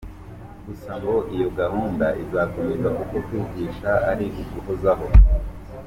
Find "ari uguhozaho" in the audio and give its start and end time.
4.11-5.05